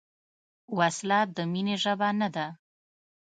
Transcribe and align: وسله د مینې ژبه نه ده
وسله 0.77 1.19
د 1.35 1.37
مینې 1.51 1.75
ژبه 1.83 2.09
نه 2.19 2.29
ده 2.35 2.47